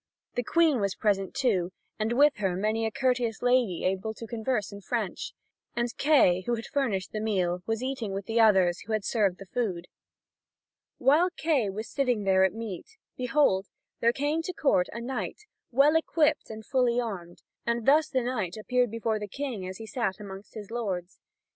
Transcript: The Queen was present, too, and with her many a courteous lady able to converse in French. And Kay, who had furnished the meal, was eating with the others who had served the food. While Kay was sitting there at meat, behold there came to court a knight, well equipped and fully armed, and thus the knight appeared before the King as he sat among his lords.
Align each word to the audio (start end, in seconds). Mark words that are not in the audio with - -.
The 0.33 0.41
Queen 0.43 0.79
was 0.79 0.95
present, 0.95 1.35
too, 1.35 1.71
and 1.99 2.13
with 2.13 2.37
her 2.37 2.55
many 2.55 2.87
a 2.87 2.91
courteous 2.91 3.43
lady 3.43 3.85
able 3.85 4.15
to 4.15 4.25
converse 4.25 4.71
in 4.71 4.81
French. 4.81 5.31
And 5.75 5.95
Kay, 5.95 6.41
who 6.47 6.55
had 6.55 6.65
furnished 6.65 7.11
the 7.11 7.21
meal, 7.21 7.61
was 7.67 7.83
eating 7.83 8.11
with 8.11 8.25
the 8.25 8.39
others 8.39 8.79
who 8.79 8.93
had 8.93 9.05
served 9.05 9.37
the 9.37 9.45
food. 9.45 9.85
While 10.97 11.29
Kay 11.29 11.69
was 11.69 11.87
sitting 11.87 12.23
there 12.23 12.43
at 12.43 12.53
meat, 12.55 12.97
behold 13.15 13.67
there 13.99 14.11
came 14.11 14.41
to 14.41 14.53
court 14.53 14.87
a 14.91 14.99
knight, 14.99 15.41
well 15.69 15.95
equipped 15.95 16.49
and 16.49 16.65
fully 16.65 16.99
armed, 16.99 17.43
and 17.63 17.85
thus 17.85 18.09
the 18.09 18.23
knight 18.23 18.57
appeared 18.57 18.89
before 18.89 19.19
the 19.19 19.27
King 19.27 19.67
as 19.67 19.77
he 19.77 19.85
sat 19.85 20.19
among 20.19 20.45
his 20.51 20.71
lords. 20.71 21.19